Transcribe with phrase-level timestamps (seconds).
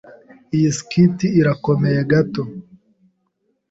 [0.55, 2.43] Iyi skirt irakomeye gato.